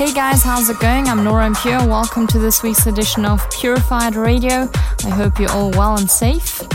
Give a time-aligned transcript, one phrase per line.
[0.00, 1.08] Hey guys, how's it going?
[1.08, 1.86] I'm Nora En Pure.
[1.86, 4.66] Welcome to this week's edition of Purified Radio.
[5.04, 6.66] I hope you're all well and safe.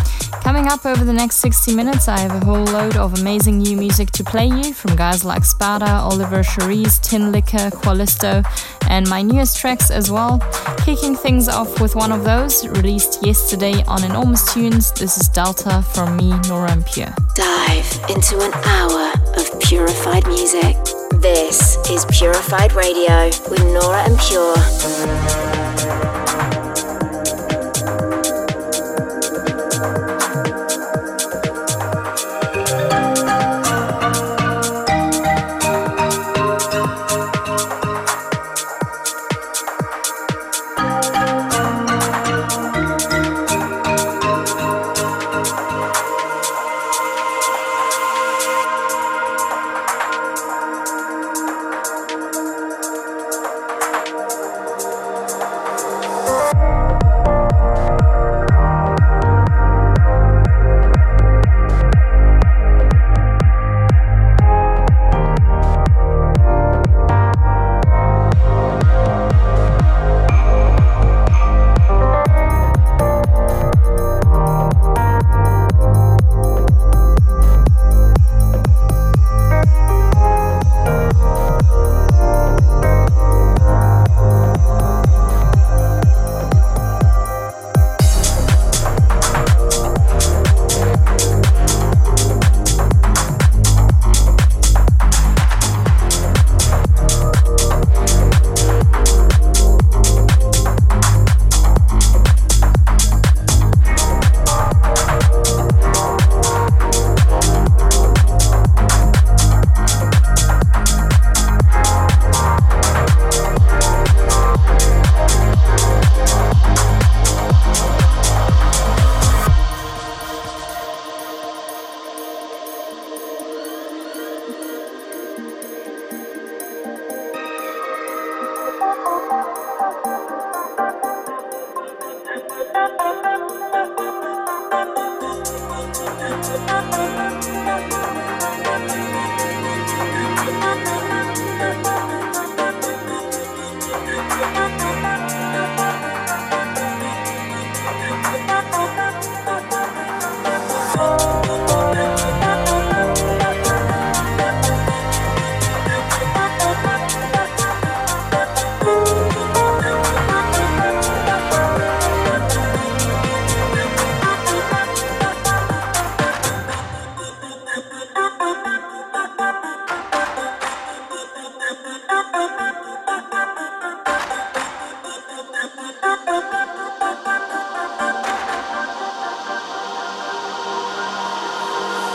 [0.43, 3.77] Coming up over the next 60 minutes, I have a whole load of amazing new
[3.77, 8.43] music to play you from guys like Spada, Oliver Schories, Tinlicker, Qualisto,
[8.91, 10.37] and my newest tracks as well.
[10.85, 14.91] Kicking things off with one of those, released yesterday on Enormous Tunes.
[14.91, 17.15] This is Delta from me, Nora En Pure.
[17.33, 20.77] Dive into an hour of purified music.
[21.21, 25.44] This is Purified Radio with Nora En Pure.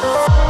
[0.03, 0.41] Música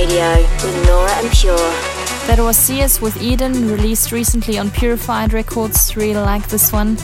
[0.00, 1.58] Radio with Nora En Pure.
[2.26, 5.94] That was CS with Eden, released recently on Purified Records.
[5.94, 6.96] Really like this one.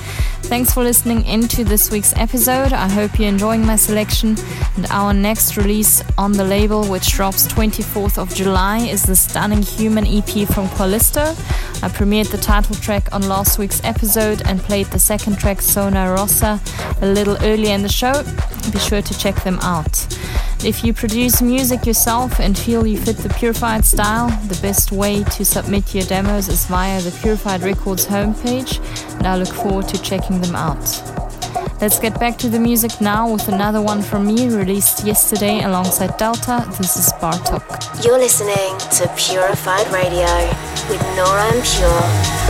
[0.48, 2.72] Thanks for listening into this week's episode.
[2.72, 4.34] I hope you're enjoying my selection.
[4.76, 9.60] And our next release on the label, which drops 24th of July, is the stunning
[9.60, 11.34] Human EP from Qualisto.
[11.82, 16.10] I premiered the title track on last week's episode and played the second track, Sona
[16.12, 16.58] Rossa,
[17.02, 18.22] a little earlier in the show.
[18.72, 20.06] Be sure to check them out.
[20.66, 25.22] If you produce music yourself and feel you fit the Purified style, the best way
[25.22, 28.80] to submit your demos is via the Purified Records homepage,
[29.16, 30.82] and I look forward to checking them out.
[31.80, 36.16] Let's get back to the music now with another one from me released yesterday alongside
[36.16, 36.66] Delta.
[36.78, 38.04] This is Bartok.
[38.04, 40.26] You're listening to Purified Radio
[40.90, 42.45] with Nora En Pure.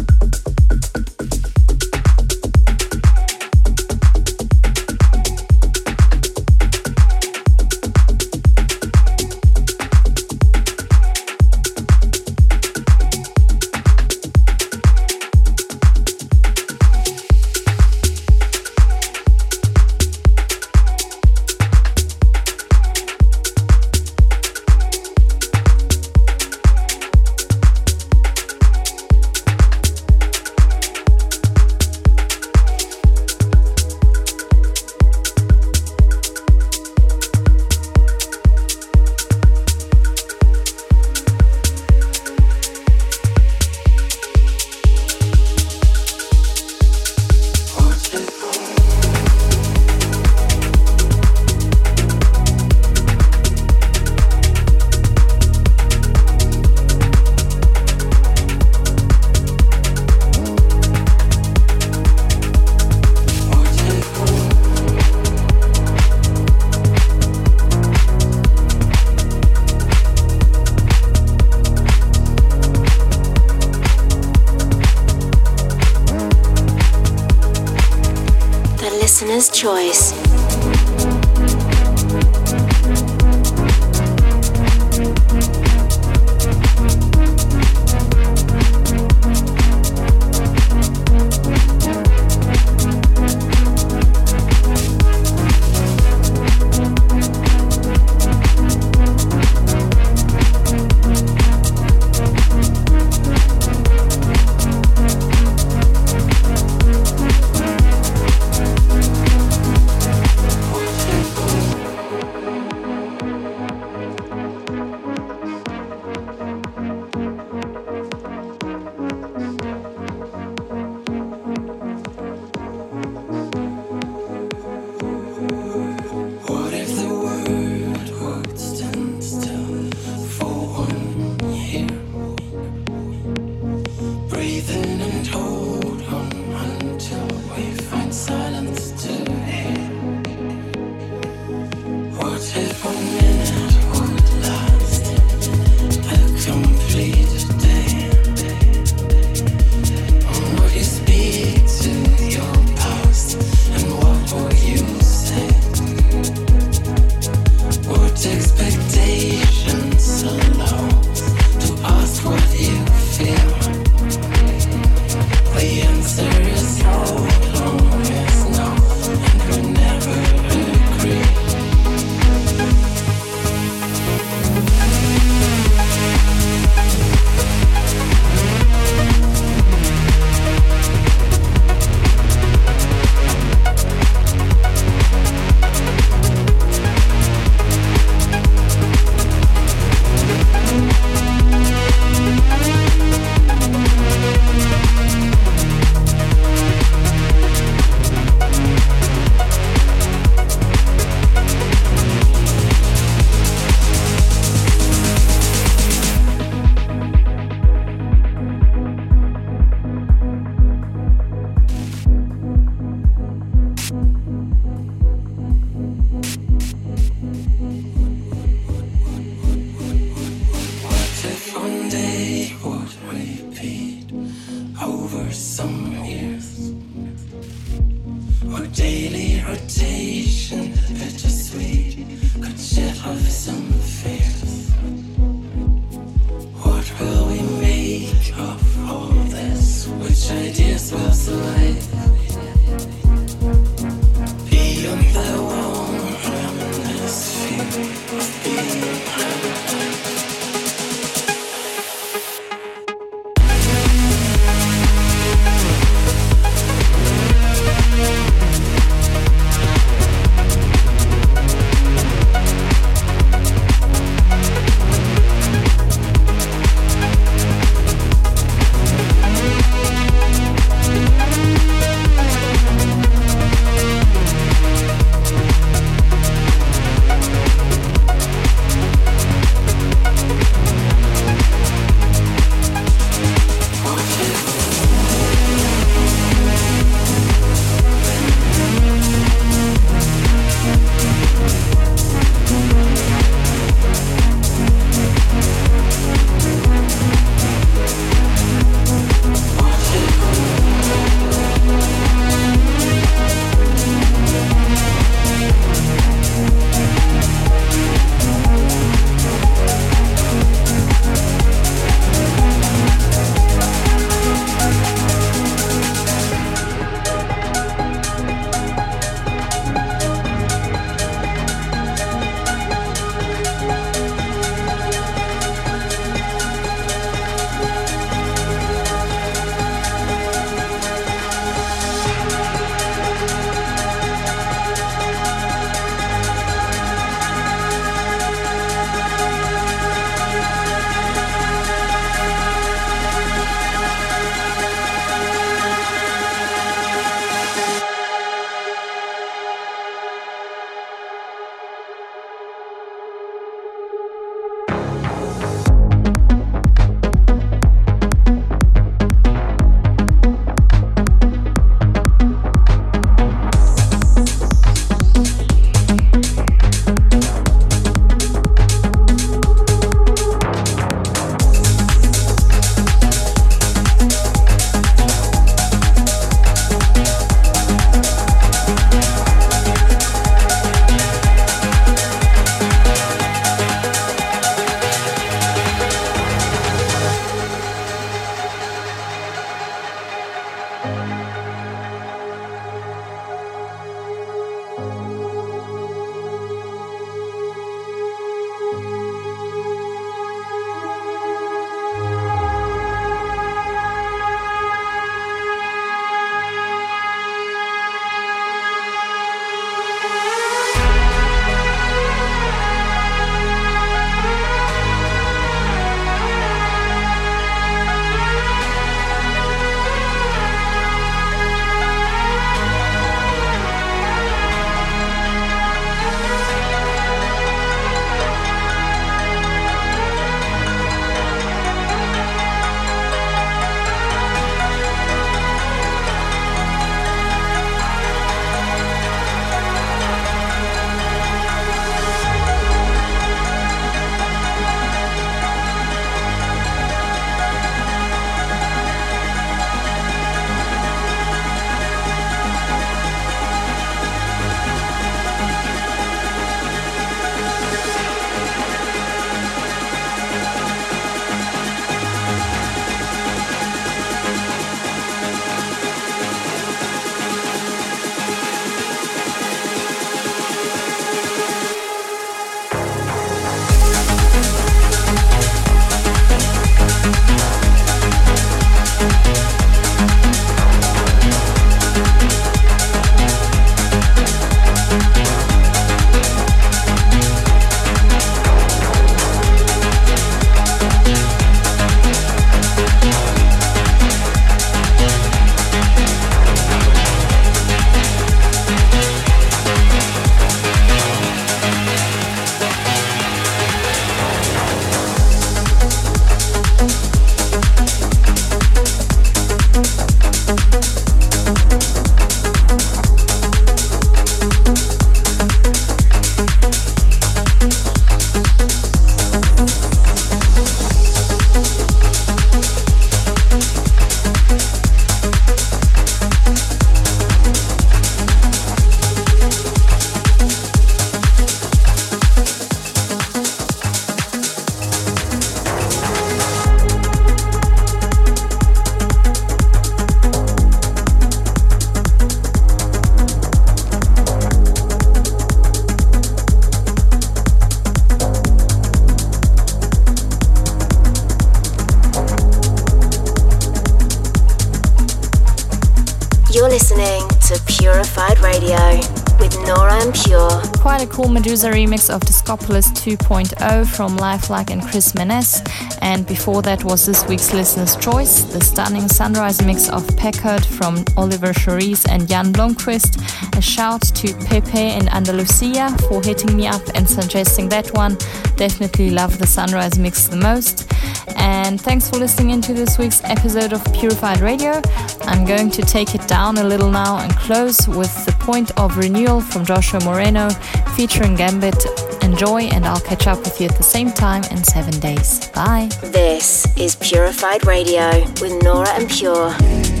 [561.41, 565.63] Quite a remix of Discopolis 2.0 from Lifelike and Kris Menace.
[565.99, 571.03] And before that was this week's listener's choice, the stunning Sunrise mix of Peckert from
[571.17, 573.17] Oliver Schories and Jan Blomqvist.
[573.57, 578.17] A shout to Pepe and Andalusia for hitting me up and suggesting that one.
[578.55, 580.91] Definitely love the Sunrise mix the most.
[581.37, 584.81] And thanks for listening into this week's episode of Purified Radio.
[585.21, 588.97] I'm going to take it down a little now and close with the point of
[588.97, 590.49] renewal from Joshua Moreno
[590.95, 591.85] featuring Gambit.
[592.23, 595.47] Enjoy, and I'll catch up with you at the same time in seven days.
[595.49, 595.89] Bye.
[596.01, 600.00] This is Purified Radio with Nora En Pure.